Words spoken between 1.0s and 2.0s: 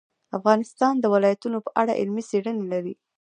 ولایتونو په اړه